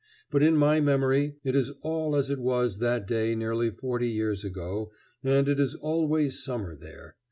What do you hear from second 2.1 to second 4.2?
as it was that day nearly forty